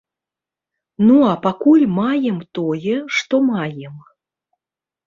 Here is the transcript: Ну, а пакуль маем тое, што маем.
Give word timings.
Ну, 1.09 1.17
а 1.33 1.35
пакуль 1.43 1.85
маем 1.99 2.41
тое, 2.61 2.95
што 3.19 3.45
маем. 3.53 3.95